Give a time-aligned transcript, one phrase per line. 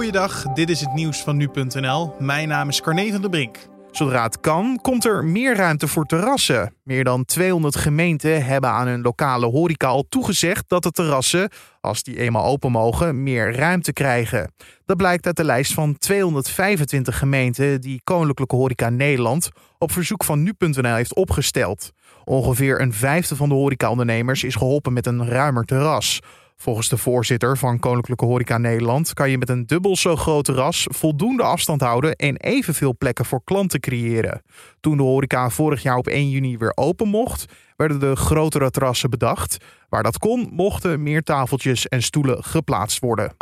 [0.00, 2.14] Goeiedag, dit is het nieuws van nu.nl.
[2.18, 3.56] Mijn naam is Carne van der Brink.
[3.90, 6.74] Zodra het kan, komt er meer ruimte voor terrassen.
[6.84, 11.50] Meer dan 200 gemeenten hebben aan hun lokale horeca al toegezegd dat de terrassen,
[11.80, 14.52] als die eenmaal open mogen, meer ruimte krijgen.
[14.84, 20.42] Dat blijkt uit de lijst van 225 gemeenten die Koninklijke Horeca Nederland op verzoek van
[20.42, 21.90] nu.nl heeft opgesteld.
[22.24, 26.20] Ongeveer een vijfde van de horecaondernemers is geholpen met een ruimer terras.
[26.62, 30.86] Volgens de voorzitter van Koninklijke Horeca Nederland kan je met een dubbel zo groot terras
[30.90, 34.42] voldoende afstand houden en evenveel plekken voor klanten creëren.
[34.80, 37.44] Toen de horeca vorig jaar op 1 juni weer open mocht,
[37.76, 39.56] werden de grotere terrassen bedacht.
[39.88, 43.32] Waar dat kon, mochten meer tafeltjes en stoelen geplaatst worden.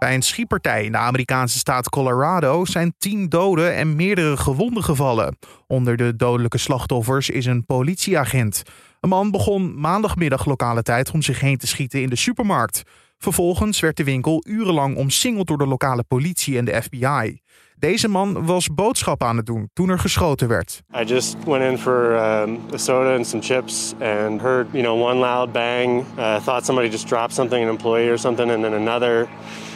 [0.00, 5.36] Bij een schietpartij in de Amerikaanse staat Colorado zijn tien doden en meerdere gewonden gevallen.
[5.66, 8.62] Onder de dodelijke slachtoffers is een politieagent.
[9.00, 12.82] Een man begon maandagmiddag lokale tijd om zich heen te schieten in de supermarkt.
[13.22, 17.40] Vervolgens werd de winkel urenlang omsingeld door de lokale politie en de FBI.
[17.76, 20.82] Deze man was boodschappen aan het doen toen er geschoten werd.
[21.00, 25.02] I just went in for um, a soda and some chips and heard, you know,
[25.02, 26.04] one loud bang.
[26.18, 29.28] Uh, thought somebody just dropped something, an employee or something, and then another.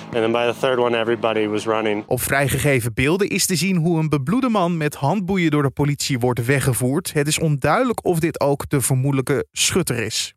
[0.05, 2.05] And then by the third one, everybody was running.
[2.07, 6.19] Op vrijgegeven beelden is te zien hoe een bebloede man met handboeien door de politie
[6.19, 7.13] wordt weggevoerd.
[7.13, 10.35] Het is onduidelijk of dit ook de vermoedelijke schutter is.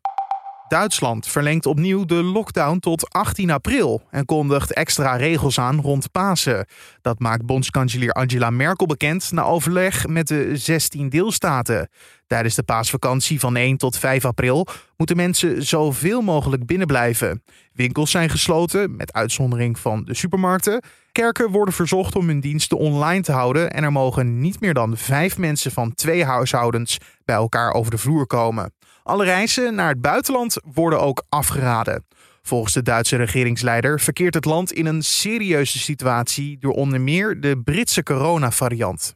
[0.68, 6.66] Duitsland verlengt opnieuw de lockdown tot 18 april en kondigt extra regels aan rond Pasen.
[7.02, 11.88] Dat maakt bondskanselier Angela Merkel bekend na overleg met de 16 deelstaten.
[12.28, 17.42] Tijdens de paasvakantie van 1 tot 5 april moeten mensen zoveel mogelijk binnenblijven.
[17.72, 20.82] Winkels zijn gesloten, met uitzondering van de supermarkten.
[21.12, 24.96] Kerken worden verzocht om hun diensten online te houden en er mogen niet meer dan
[24.96, 28.72] vijf mensen van twee huishoudens bij elkaar over de vloer komen.
[29.02, 32.04] Alle reizen naar het buitenland worden ook afgeraden.
[32.42, 37.60] Volgens de Duitse regeringsleider verkeert het land in een serieuze situatie door onder meer de
[37.64, 39.12] Britse coronavariant.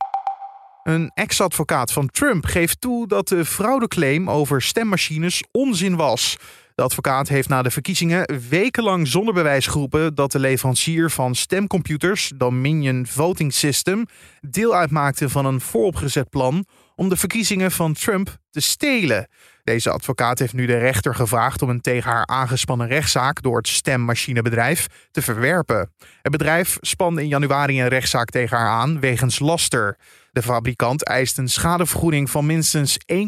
[0.83, 6.37] Een ex-advocaat van Trump geeft toe dat de fraudeclaim over stemmachines onzin was.
[6.75, 12.33] De advocaat heeft na de verkiezingen wekenlang zonder bewijs geroepen dat de leverancier van stemcomputers,
[12.37, 14.07] Dominion Voting System,
[14.41, 16.65] deel uitmaakte van een vooropgezet plan
[17.03, 19.29] om de verkiezingen van Trump te stelen.
[19.65, 23.69] Deze advocaat heeft nu de rechter gevraagd om een tegen haar aangespannen rechtszaak door het
[23.69, 25.93] stemmachinebedrijf te verwerpen.
[26.23, 29.97] Het bedrijf spande in januari een rechtszaak tegen haar aan wegens laster.
[30.33, 33.25] De fabrikant eist een schadevergoeding van minstens 1,3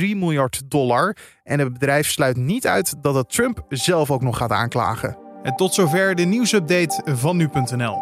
[0.00, 1.16] miljard dollar.
[1.42, 5.18] En het bedrijf sluit niet uit dat het Trump zelf ook nog gaat aanklagen.
[5.42, 8.00] En tot zover de nieuwsupdate van nu.nl.